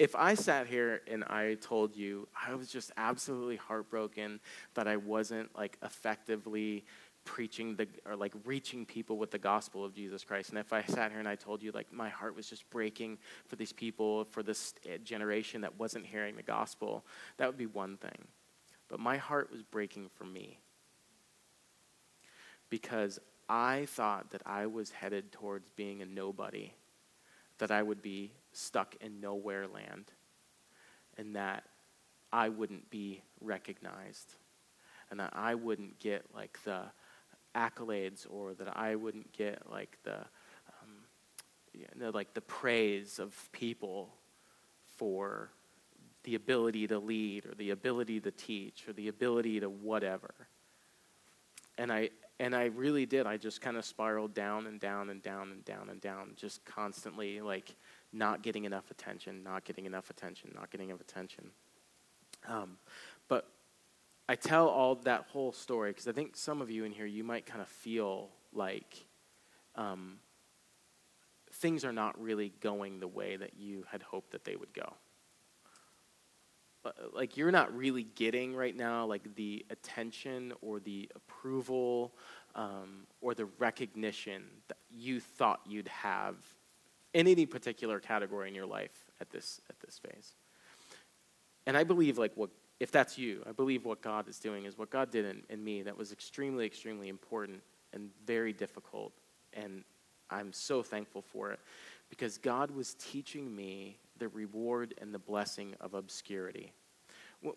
[0.00, 4.40] if I sat here and I told you I was just absolutely heartbroken
[4.72, 6.86] that I wasn't like effectively
[7.26, 10.82] preaching the or like reaching people with the gospel of Jesus Christ and if I
[10.84, 14.24] sat here and I told you like my heart was just breaking for these people
[14.24, 17.04] for this eh, generation that wasn't hearing the gospel
[17.36, 18.26] that would be one thing.
[18.88, 20.58] But my heart was breaking for me.
[22.70, 23.18] Because
[23.50, 26.72] I thought that I was headed towards being a nobody
[27.58, 30.12] that I would be stuck in nowhere land
[31.16, 31.64] and that
[32.32, 34.34] I wouldn't be recognized
[35.10, 36.82] and that I wouldn't get like the
[37.54, 41.04] accolades or that I wouldn't get like the um,
[41.72, 44.14] you know, like the praise of people
[44.96, 45.50] for
[46.24, 50.34] the ability to lead or the ability to teach or the ability to whatever.
[51.78, 53.26] And I and I really did.
[53.26, 56.64] I just kind of spiraled down and down and down and down and down, just
[56.64, 57.74] constantly like
[58.12, 61.50] not getting enough attention, not getting enough attention, not getting enough attention.
[62.48, 62.76] Um,
[63.28, 63.48] but
[64.28, 67.24] I tell all that whole story because I think some of you in here, you
[67.24, 69.06] might kind of feel like
[69.76, 70.18] um,
[71.54, 74.94] things are not really going the way that you had hoped that they would go.
[77.12, 82.14] Like you're not really getting right now like the attention or the approval
[82.54, 86.36] um, or the recognition that you thought you'd have
[87.14, 90.34] in any particular category in your life at this at this phase.
[91.66, 94.78] And I believe like what if that's you, I believe what God is doing is
[94.78, 97.60] what God did in, in me that was extremely, extremely important
[97.92, 99.12] and very difficult.
[99.52, 99.84] And
[100.30, 101.60] I'm so thankful for it
[102.08, 106.72] because God was teaching me the reward and the blessing of obscurity.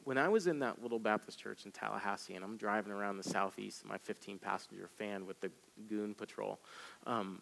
[0.05, 3.23] When I was in that little Baptist church in Tallahassee and I'm driving around the
[3.23, 5.51] southeast in my 15 passenger fan with the
[5.89, 6.59] goon patrol,
[7.05, 7.41] um,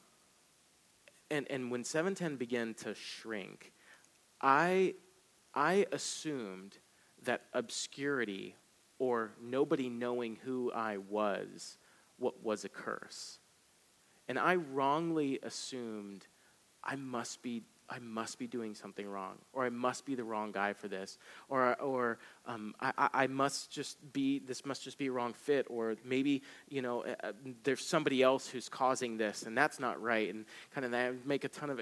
[1.32, 3.72] and, and when 710 began to shrink,
[4.42, 4.96] I,
[5.56, 6.78] I assumed
[7.24, 8.56] that obscurity
[9.00, 11.78] or nobody knowing who I was
[12.18, 13.40] what was a curse.
[14.28, 16.28] And I wrongly assumed
[16.84, 20.54] I must be I must be doing something wrong, or I must be the wrong
[20.54, 21.18] guy for this,
[21.50, 25.68] or, or um, I, I must just be, this must just be a wrong fit,
[25.70, 30.34] or maybe, you know, uh, there's somebody else who's causing this, and that's not right,
[30.34, 31.82] and kind of make a ton of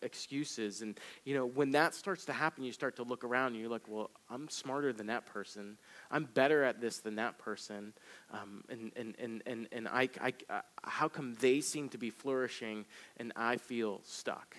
[0.00, 0.80] excuses.
[0.80, 3.70] And, you know, when that starts to happen, you start to look around, and you're
[3.70, 5.76] like, well, I'm smarter than that person.
[6.10, 7.92] I'm better at this than that person.
[8.32, 12.08] Um, and, and, and, and, and I, I, uh, how come they seem to be
[12.08, 12.86] flourishing,
[13.18, 14.56] and I feel stuck?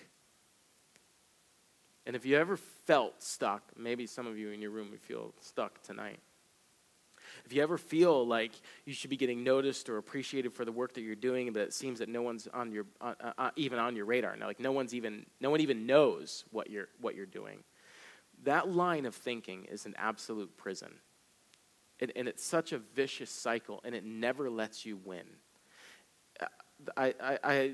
[2.06, 5.32] And if you ever felt stuck, maybe some of you in your room would feel
[5.40, 6.18] stuck tonight.
[7.44, 8.52] If you ever feel like
[8.84, 11.72] you should be getting noticed or appreciated for the work that you're doing, but it
[11.72, 14.60] seems that no one's on your, uh, uh, uh even on your radar, now, like
[14.60, 17.62] no one's even, no one even knows what you're, what you're doing,
[18.44, 20.92] that line of thinking is an absolute prison.
[22.00, 25.24] And, and it's such a vicious cycle, and it never lets you win.
[26.40, 26.46] Uh,
[26.96, 27.72] I, I, I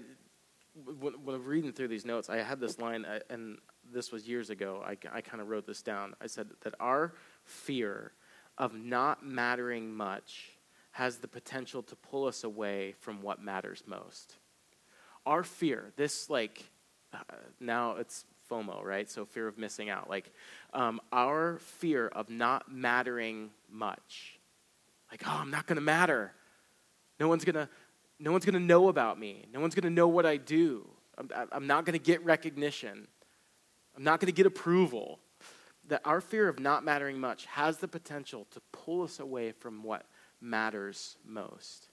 [1.00, 3.58] when, when reading through these notes, I had this line, and
[3.92, 6.14] this was years ago, I, I kind of wrote this down.
[6.20, 7.12] I said that our
[7.44, 8.12] fear
[8.56, 10.50] of not mattering much
[10.92, 14.36] has the potential to pull us away from what matters most.
[15.26, 16.64] Our fear, this like,
[17.12, 17.18] uh,
[17.60, 19.08] now it's FOMO, right?
[19.08, 20.08] So fear of missing out.
[20.08, 20.32] Like,
[20.72, 24.38] um, our fear of not mattering much.
[25.10, 26.32] Like, oh, I'm not going to matter.
[27.20, 27.68] No one's going to.
[28.20, 29.46] No one's going to know about me.
[29.52, 30.88] No one's going to know what I do.
[31.16, 33.06] I'm, I'm not going to get recognition.
[33.98, 35.18] I'm not going to get approval.
[35.88, 39.82] That our fear of not mattering much has the potential to pull us away from
[39.82, 40.06] what
[40.40, 41.88] matters most.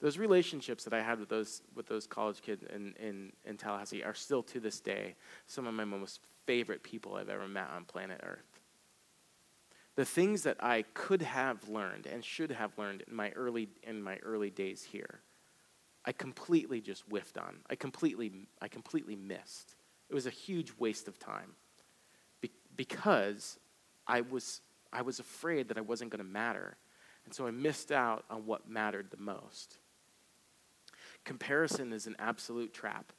[0.00, 4.04] Those relationships that I had with those, with those college kids in, in, in Tallahassee
[4.04, 5.16] are still to this day
[5.46, 8.60] some of my most favorite people I've ever met on planet Earth.
[9.96, 14.02] The things that I could have learned and should have learned in my early, in
[14.02, 15.20] my early days here,
[16.04, 17.56] I completely just whiffed on.
[17.70, 19.76] I completely, I completely missed.
[20.14, 21.56] It was a huge waste of time
[22.40, 23.58] Be- because
[24.06, 24.60] I was,
[24.92, 26.76] I was afraid that I wasn't going to matter.
[27.24, 29.78] And so I missed out on what mattered the most.
[31.24, 33.12] Comparison is an absolute trap.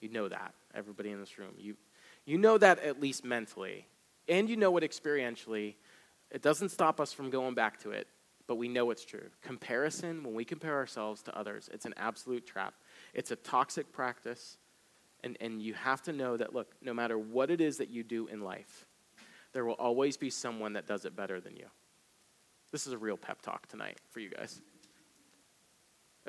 [0.00, 1.54] You know that, everybody in this room.
[1.58, 1.74] You,
[2.24, 3.84] you know that at least mentally.
[4.28, 5.74] And you know it experientially.
[6.30, 8.06] It doesn't stop us from going back to it,
[8.46, 9.30] but we know it's true.
[9.42, 12.74] Comparison, when we compare ourselves to others, it's an absolute trap.
[13.14, 14.58] It's a toxic practice.
[15.24, 18.04] And, and you have to know that, look, no matter what it is that you
[18.04, 18.86] do in life,
[19.52, 21.66] there will always be someone that does it better than you.
[22.70, 24.60] This is a real pep talk tonight for you guys.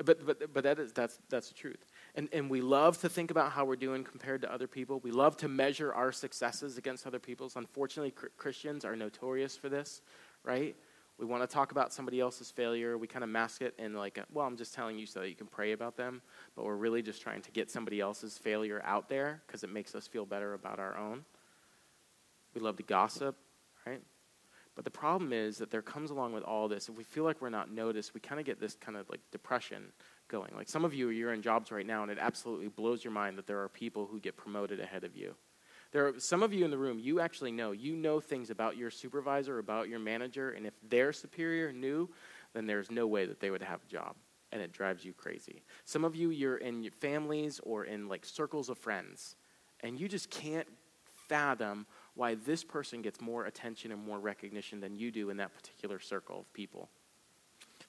[0.02, 1.84] But, but, but that is, that's, that's the truth.
[2.14, 4.98] And, and we love to think about how we're doing compared to other people.
[5.00, 7.56] We love to measure our successes against other people's.
[7.56, 10.00] Unfortunately, Christians are notorious for this,
[10.42, 10.74] right?
[11.20, 12.96] We want to talk about somebody else's failure.
[12.96, 15.34] We kind of mask it in like, well, I'm just telling you so that you
[15.34, 16.22] can pray about them.
[16.56, 19.94] But we're really just trying to get somebody else's failure out there because it makes
[19.94, 21.26] us feel better about our own.
[22.54, 23.36] We love to gossip,
[23.86, 24.00] right?
[24.74, 27.42] But the problem is that there comes along with all this, if we feel like
[27.42, 29.92] we're not noticed, we kind of get this kind of like depression
[30.28, 30.52] going.
[30.56, 33.36] Like some of you, you're in jobs right now, and it absolutely blows your mind
[33.36, 35.34] that there are people who get promoted ahead of you.
[35.92, 37.72] There are some of you in the room, you actually know.
[37.72, 42.08] You know things about your supervisor, about your manager, and if their superior knew,
[42.52, 44.14] then there's no way that they would have a job.
[44.52, 45.62] And it drives you crazy.
[45.84, 49.36] Some of you, you're in your families or in like circles of friends,
[49.80, 50.68] and you just can't
[51.28, 55.54] fathom why this person gets more attention and more recognition than you do in that
[55.54, 56.88] particular circle of people.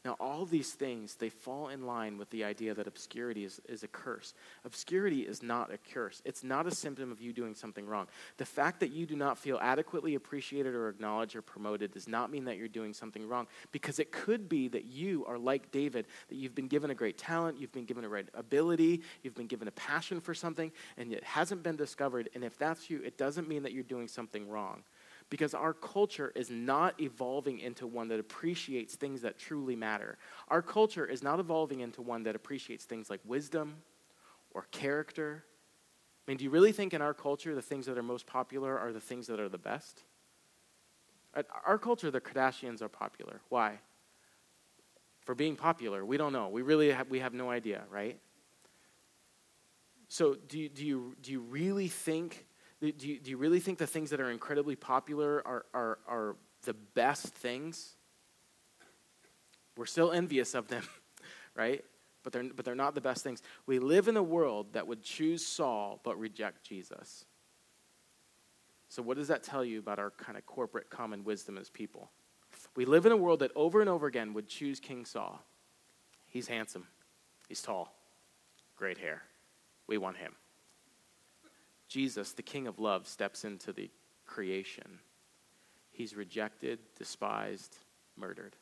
[0.03, 3.83] Now, all these things, they fall in line with the idea that obscurity is, is
[3.83, 4.33] a curse.
[4.65, 6.23] Obscurity is not a curse.
[6.25, 8.07] It's not a symptom of you doing something wrong.
[8.37, 12.31] The fact that you do not feel adequately appreciated or acknowledged or promoted does not
[12.31, 16.07] mean that you're doing something wrong, because it could be that you are like David,
[16.29, 19.45] that you've been given a great talent, you've been given a great ability, you've been
[19.45, 22.27] given a passion for something, and it hasn't been discovered.
[22.33, 24.81] And if that's you, it doesn't mean that you're doing something wrong
[25.31, 30.17] because our culture is not evolving into one that appreciates things that truly matter.
[30.49, 33.77] Our culture is not evolving into one that appreciates things like wisdom
[34.53, 35.45] or character.
[36.27, 38.77] I mean, do you really think in our culture the things that are most popular
[38.77, 40.03] are the things that are the best?
[41.33, 43.39] At our culture, the Kardashians are popular.
[43.47, 43.79] Why?
[45.21, 46.49] For being popular, we don't know.
[46.49, 48.19] We really have, we have no idea, right?
[50.09, 52.45] So, do you, do, you, do you really think
[52.81, 56.35] do you, do you really think the things that are incredibly popular are, are, are
[56.63, 57.95] the best things?
[59.77, 60.83] We're still envious of them,
[61.55, 61.85] right?
[62.23, 63.43] But they're, but they're not the best things.
[63.67, 67.25] We live in a world that would choose Saul but reject Jesus.
[68.89, 72.11] So, what does that tell you about our kind of corporate common wisdom as people?
[72.75, 75.41] We live in a world that over and over again would choose King Saul.
[76.27, 76.87] He's handsome,
[77.47, 77.95] he's tall,
[78.75, 79.21] great hair.
[79.87, 80.33] We want him.
[81.91, 83.91] Jesus, the King of love, steps into the
[84.25, 84.99] creation.
[85.91, 87.75] He's rejected, despised,
[88.15, 88.55] murdered.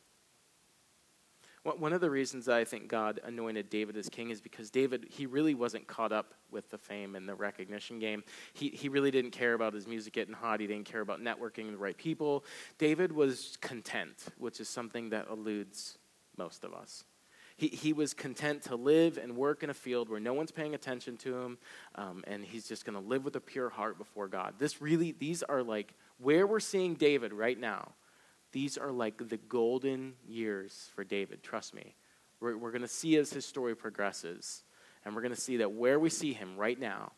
[1.61, 5.27] One of the reasons I think God anointed David as king is because David, he
[5.27, 8.23] really wasn't caught up with the fame and the recognition game.
[8.53, 10.61] He, he really didn't care about his music getting hot.
[10.61, 12.45] He didn't care about networking the right people.
[12.79, 15.99] David was content, which is something that eludes
[16.37, 17.03] most of us.
[17.59, 20.73] He, he was content to live and work in a field where no one's paying
[20.73, 21.57] attention to him,
[21.95, 24.53] um, and he's just going to live with a pure heart before God.
[24.57, 27.91] This really, these are like where we're seeing David right now.
[28.53, 31.95] These are like the golden years for David, trust me.
[32.39, 34.63] We're, we're going to see as his story progresses,
[35.03, 37.11] and we're going to see that where we see him right now,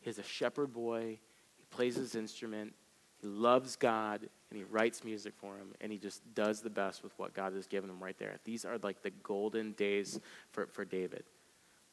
[0.00, 1.18] he's a shepherd boy,
[1.58, 2.72] he plays his instrument,
[3.20, 7.02] he loves God, and he writes music for him, and he just does the best
[7.02, 8.36] with what God has given him right there.
[8.44, 11.24] These are like the golden days for, for David.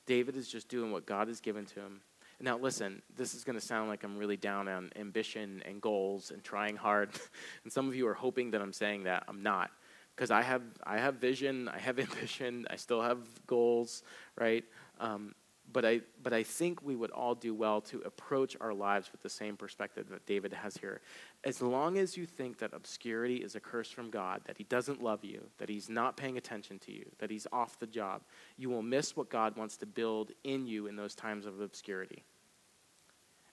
[0.05, 2.01] David is just doing what God has given to him.
[2.41, 6.31] Now, listen, this is going to sound like I'm really down on ambition and goals
[6.31, 7.11] and trying hard.
[7.63, 9.23] and some of you are hoping that I'm saying that.
[9.29, 9.71] I'm not.
[10.13, 14.03] Because I have, I have vision, I have ambition, I still have goals,
[14.37, 14.65] right?
[14.99, 15.33] Um,
[15.71, 19.21] but I, but I think we would all do well to approach our lives with
[19.21, 21.01] the same perspective that David has here.
[21.43, 25.03] As long as you think that obscurity is a curse from God, that he doesn't
[25.03, 28.21] love you, that he's not paying attention to you, that he's off the job,
[28.57, 32.23] you will miss what God wants to build in you in those times of obscurity.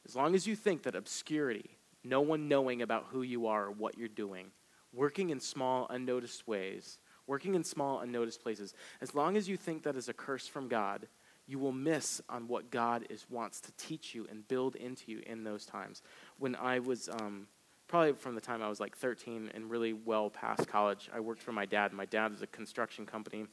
[0.06, 3.72] As long as you think that obscurity, no one knowing about who you are or
[3.72, 4.46] what you're doing,
[4.92, 9.82] working in small, unnoticed ways, working in small, unnoticed places, as long as you think
[9.82, 11.08] that is a curse from God,
[11.46, 15.22] you will miss on what God is wants to teach you and build into you
[15.26, 16.02] in those times.
[16.38, 17.46] When I was um,
[17.88, 21.42] probably from the time I was like 13 and really well past college, I worked
[21.42, 21.92] for my dad.
[21.92, 23.46] My dad is a construction company,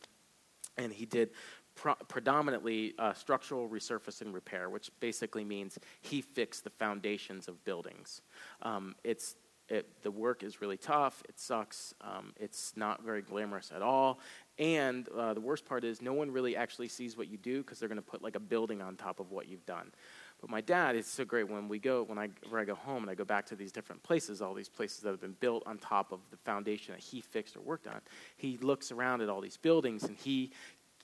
[0.77, 1.29] and he did
[1.75, 8.21] pro- predominantly uh, structural resurfacing repair, which basically means he fixed the foundations of buildings.
[8.61, 9.35] Um, it's
[9.69, 11.23] it, the work is really tough.
[11.29, 11.93] It sucks.
[12.01, 14.19] Um, it's not very glamorous at all.
[14.59, 17.79] And uh, the worst part is, no one really actually sees what you do because
[17.79, 19.91] they're going to put like a building on top of what you've done.
[20.39, 23.01] But my dad is so great when we go, when I, when I go home
[23.03, 25.63] and I go back to these different places, all these places that have been built
[25.65, 28.01] on top of the foundation that he fixed or worked on.
[28.35, 30.51] He looks around at all these buildings and he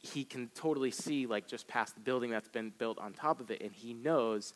[0.02, 3.52] he can totally see like just past the building that's been built on top of
[3.52, 4.54] it and he knows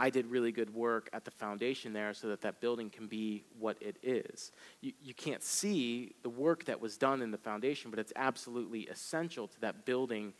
[0.00, 3.44] I did really good work at the foundation there so that that building can be
[3.58, 4.50] what it is.
[4.80, 8.86] You, you can't see the work that was done in the foundation, but it's absolutely
[8.86, 10.32] essential to that building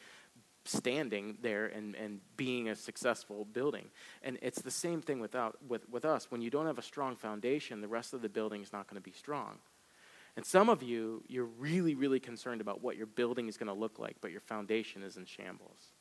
[0.64, 3.84] standing there and, and being a successful building.
[4.22, 6.30] And it's the same thing without, with, with us.
[6.30, 8.96] When you don't have a strong foundation, the rest of the building is not going
[8.96, 9.58] to be strong.
[10.36, 13.78] And some of you, you're really, really concerned about what your building is going to
[13.78, 15.92] look like, but your foundation is in shambles.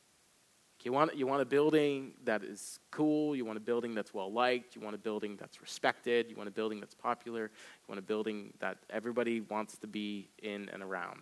[0.82, 3.36] You want, you want a building that is cool.
[3.36, 4.74] You want a building that's well liked.
[4.74, 6.30] You want a building that's respected.
[6.30, 7.44] You want a building that's popular.
[7.44, 11.20] You want a building that everybody wants to be in and around.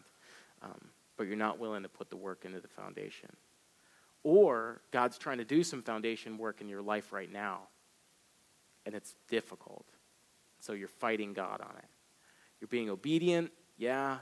[0.63, 3.31] Um, but you're not willing to put the work into the foundation.
[4.23, 7.69] Or God's trying to do some foundation work in your life right now,
[8.87, 9.87] and it's difficult.
[10.61, 11.89] So you're fighting God on it.
[12.61, 14.19] You're being obedient, yeah,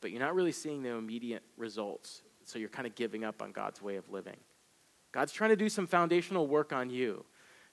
[0.00, 2.22] but you're not really seeing the immediate results.
[2.44, 4.36] So you're kind of giving up on God's way of living.
[5.12, 7.24] God's trying to do some foundational work on you.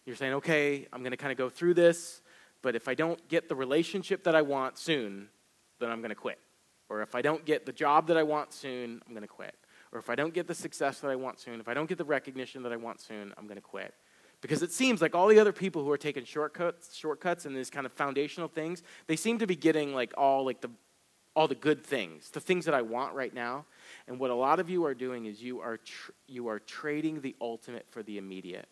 [0.06, 2.22] You're saying, okay, I'm going to kind of go through this,
[2.62, 5.30] but if I don't get the relationship that I want soon,
[5.80, 6.40] then I'm going to quit.
[6.90, 9.56] Or if I don't get the job that I want soon, I'm going to quit.
[9.92, 11.98] Or if I don't get the success that I want soon, if I don't get
[11.98, 13.94] the recognition that I want soon, I'm going to quit.
[14.42, 17.70] Because it seems like all the other people who are taking shortcuts, shortcuts and these
[17.70, 20.70] kind of foundational things, they seem to be getting like all like the
[21.36, 23.66] all the good things, the things that I want right now.
[24.08, 27.22] And what a lot of you are doing is you are tr- you are trading
[27.22, 28.68] the ultimate for the immediate.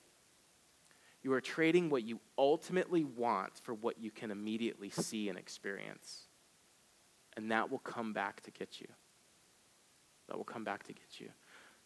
[1.23, 6.27] You are trading what you ultimately want for what you can immediately see and experience.
[7.37, 8.87] And that will come back to get you.
[10.27, 11.29] That will come back to get you.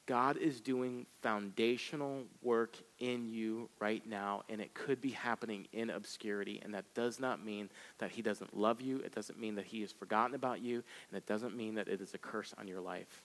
[0.07, 5.89] God is doing foundational work in you right now, and it could be happening in
[5.89, 6.61] obscurity.
[6.63, 8.99] And that does not mean that He doesn't love you.
[8.99, 10.81] It doesn't mean that He has forgotten about you.
[11.09, 13.23] And it doesn't mean that it is a curse on your life.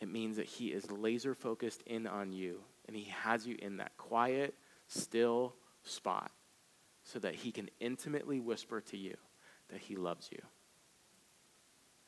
[0.00, 3.76] It means that He is laser focused in on you, and He has you in
[3.76, 4.54] that quiet,
[4.88, 5.54] still
[5.84, 6.32] spot
[7.04, 9.16] so that He can intimately whisper to you
[9.68, 10.42] that He loves you,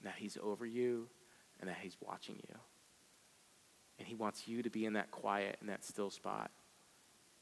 [0.00, 1.06] and that He's over you,
[1.60, 2.56] and that He's watching you.
[3.98, 6.50] And He wants you to be in that quiet and that still spot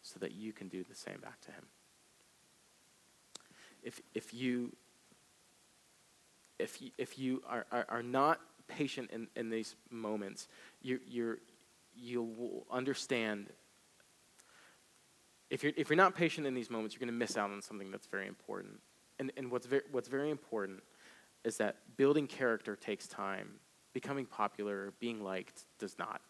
[0.03, 1.65] so that you can do the same back to Him.
[3.83, 4.73] If, if you
[6.61, 10.47] if you, if you are, are, are not patient in, in these moments,
[10.83, 11.39] you, you're,
[11.97, 13.49] you will understand.
[15.49, 17.63] If you're, if you're not patient in these moments, you're going to miss out on
[17.63, 18.81] something that's very important.
[19.19, 20.83] And, and what's, very, what's very important
[21.45, 23.53] is that building character takes time.
[23.93, 26.21] Becoming popular, being liked, does not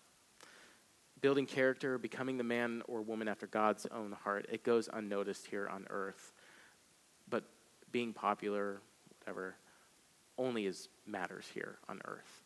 [1.20, 5.68] building character, becoming the man or woman after God's own heart, it goes unnoticed here
[5.68, 6.32] on earth.
[7.28, 7.44] But
[7.92, 8.80] being popular,
[9.18, 9.56] whatever,
[10.38, 12.44] only is matters here on earth.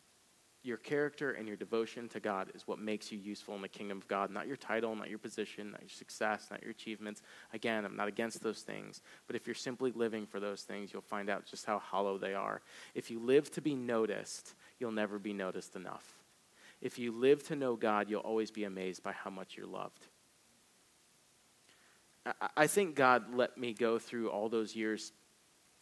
[0.63, 3.99] Your character and your devotion to God is what makes you useful in the kingdom
[3.99, 7.21] of God, not your title, not your position, not your success, not your achievements.
[7.53, 11.03] Again, I'm not against those things, but if you're simply living for those things, you'll
[11.03, 12.61] find out just how hollow they are.
[12.95, 16.24] If you live to be noticed, you'll never be noticed enough.
[16.81, 20.07] If you live to know God, you'll always be amazed by how much you're loved.
[22.57, 25.11] I think God let me go through all those years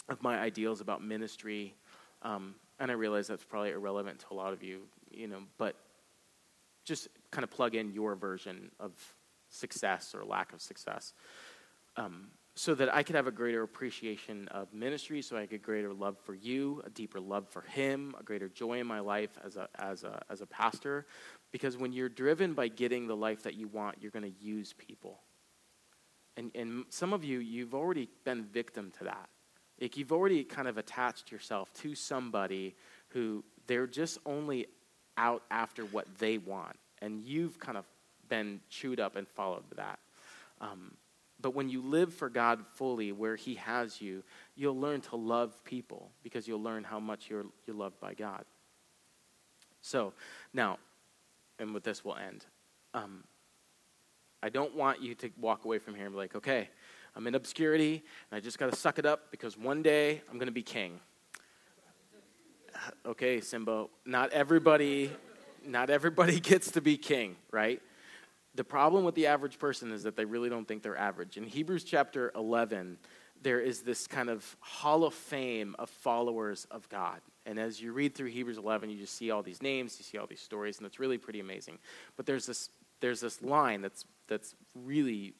[0.10, 1.74] of my ideals about ministry,
[2.22, 5.76] um, and I realize that's probably irrelevant to a lot of you, you know, but
[6.84, 8.92] just kind of plug in your version of
[9.50, 11.14] success or lack of success.
[11.96, 15.92] Um, so that I could have a greater appreciation of ministry, so I get greater
[15.92, 19.56] love for you, a deeper love for Him, a greater joy in my life as
[19.56, 21.08] a, as a, as a pastor.
[21.52, 24.74] Because when you're driven by getting the life that you want, you're going to use
[24.74, 25.20] people.
[26.38, 29.30] And, and some of you, you've already been victim to that.
[29.82, 32.76] Like you've already kind of attached yourself to somebody
[33.10, 34.68] who they're just only
[35.18, 36.78] out after what they want.
[37.02, 37.86] And you've kind of
[38.30, 40.00] been chewed up and followed that.
[40.62, 40.94] Um,
[41.44, 44.24] but when you live for God fully, where He has you,
[44.56, 48.46] you'll learn to love people because you'll learn how much you're, you're loved by God.
[49.82, 50.14] So,
[50.54, 50.80] now,
[51.60, 52.46] and with this we'll end.
[52.94, 53.26] Um,
[54.42, 56.70] I don't want you to walk away from here and be like, okay,
[57.16, 60.38] I'm in obscurity and I just got to suck it up because one day I'm
[60.38, 61.00] going to be king.
[63.06, 65.12] Okay, Simba, not everybody
[65.66, 67.82] not everybody gets to be king, right?
[68.56, 71.38] The problem with the average person is that they really don't think they're average.
[71.38, 72.98] In Hebrews chapter 11,
[73.42, 77.20] there is this kind of hall of fame of followers of God.
[77.46, 80.18] And as you read through Hebrews 11, you just see all these names, you see
[80.18, 81.80] all these stories, and it's really pretty amazing.
[82.16, 82.70] But there's this,
[83.02, 85.34] there's this line that's, that's really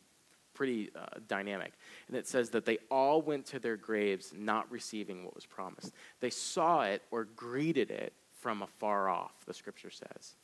[0.54, 1.74] pretty uh, dynamic.
[2.08, 5.94] And it says that they all went to their graves not receiving what was promised.
[6.20, 10.36] They saw it or greeted it from afar off, the scripture says.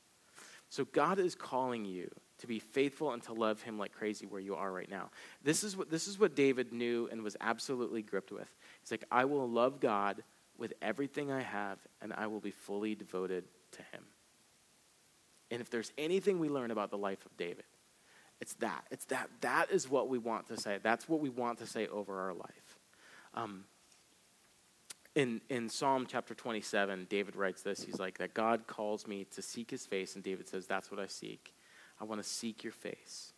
[0.70, 2.10] So God is calling you
[2.40, 5.10] to be faithful and to love him like crazy where you are right now.
[5.44, 8.50] This is what this is what David knew and was absolutely gripped with.
[8.82, 10.24] He's like, I will love God
[10.58, 14.04] with everything I have, and I will be fully devoted to him.
[15.52, 17.64] And if there's anything we learn about the life of David,
[18.42, 18.86] it's that.
[18.92, 19.30] It's that.
[19.42, 20.78] That is what we want to say.
[20.82, 22.78] That's what we want to say over our life.
[23.34, 23.66] Um,
[25.16, 27.84] in, in Psalm chapter 27, David writes this.
[27.84, 31.00] He's like, that God calls me to seek his face, and David says, That's what
[31.00, 31.54] I seek.
[32.00, 33.34] I want to seek your face.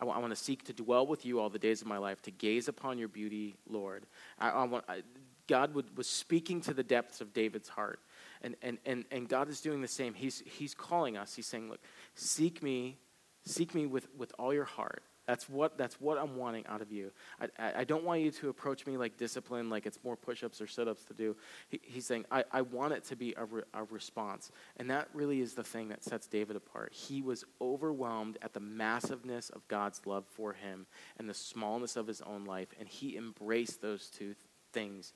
[0.00, 1.98] I want, I want to seek to dwell with you all the days of my
[1.98, 4.06] life, to gaze upon your beauty, Lord.
[4.38, 5.02] I, I want, I,
[5.46, 8.00] God would, was speaking to the depths of David's heart.
[8.42, 10.14] And, and, and, and God is doing the same.
[10.14, 11.34] He's, he's calling us.
[11.34, 11.80] He's saying, Look,
[12.14, 12.98] seek me,
[13.44, 15.02] seek me with, with all your heart.
[15.26, 17.12] That's what, that's what I'm wanting out of you.
[17.40, 20.60] I, I, don't want you to approach me like discipline, like it's more push ups
[20.60, 21.36] or sit ups to do.
[21.68, 24.50] He, he's saying, I, I want it to be a, re, a response.
[24.78, 26.92] And that really is the thing that sets David apart.
[26.92, 30.86] He was overwhelmed at the massiveness of God's love for him
[31.18, 34.34] and the smallness of his own life, and he embraced those two
[34.72, 35.12] things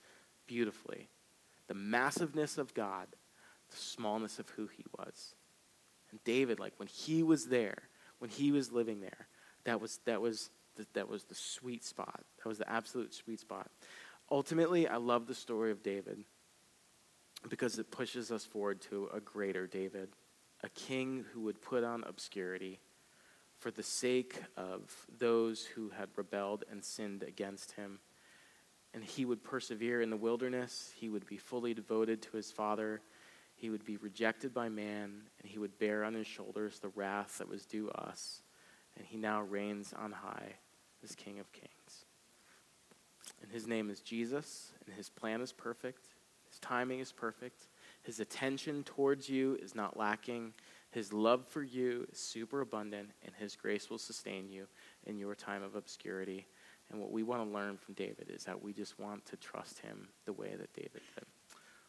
[0.47, 1.09] beautifully
[1.69, 3.09] the massiveness of God,
[3.71, 5.35] the smallness of who he was.
[6.13, 7.89] And David, like when he was there,
[8.21, 9.27] when he was living there,
[9.67, 12.25] that was that was the, that was the sweet spot.
[12.39, 13.69] That was the absolute sweet spot.
[14.31, 16.25] Ultimately, I love the story of David
[17.49, 20.09] because it pushes us forward to a greater David,
[20.63, 22.81] a king who would put on obscurity
[23.59, 27.99] for the sake of those who had rebelled and sinned against him.
[28.95, 30.93] And he would persevere in the wilderness.
[30.97, 33.01] He would be fully devoted to his father.
[33.55, 37.39] He would be rejected by man, and he would bear on his shoulders the wrath
[37.39, 38.43] that was due us
[38.97, 40.55] and he now reigns on high
[41.03, 42.05] as King of Kings.
[43.43, 46.07] And his name is Jesus, and his plan is perfect,
[46.49, 47.67] his timing is perfect,
[48.03, 50.55] his attention towards you is not lacking,
[50.91, 54.67] his love for you is super abundant, and his grace will sustain you
[55.05, 56.47] in your time of obscurity.
[56.91, 59.81] And what we want to learn from David is that we just want to trust
[59.81, 61.25] him the way that David did.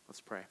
[0.08, 0.42] Let's pray.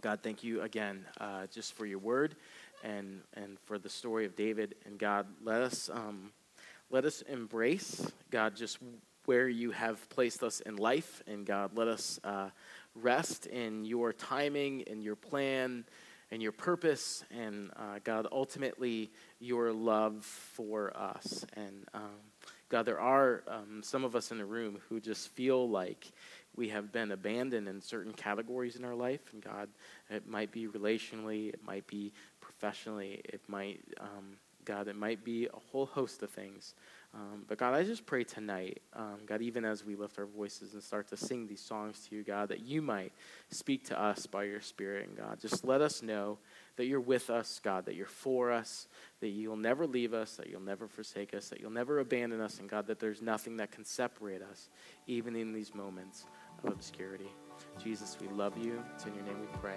[0.00, 2.34] God, thank you again uh, just for your word
[2.82, 4.74] and, and for the story of David.
[4.84, 6.32] And God, let us, um,
[6.90, 8.78] let us embrace, God, just
[9.26, 11.22] where you have placed us in life.
[11.26, 12.50] And God, let us uh,
[12.94, 15.84] rest in your timing and your plan
[16.30, 17.24] and your purpose.
[17.30, 21.44] And uh, God, ultimately, your love for us.
[21.54, 22.16] And um,
[22.68, 26.10] God, there are um, some of us in the room who just feel like
[26.56, 29.20] we have been abandoned in certain categories in our life.
[29.32, 29.68] And God,
[30.10, 32.12] it might be relationally, it might be
[32.58, 36.74] professionally, it might, um, God, it might be a whole host of things.
[37.14, 40.74] Um, but God, I just pray tonight, um, God, even as we lift our voices
[40.74, 43.12] and start to sing these songs to you, God, that you might
[43.50, 45.08] speak to us by your Spirit.
[45.08, 46.38] And God, just let us know
[46.76, 48.88] that you're with us, God, that you're for us,
[49.20, 52.58] that you'll never leave us, that you'll never forsake us, that you'll never abandon us,
[52.58, 54.68] and God, that there's nothing that can separate us,
[55.06, 56.26] even in these moments
[56.62, 57.30] of obscurity.
[57.82, 58.82] Jesus, we love you.
[58.94, 59.76] It's in your name we pray.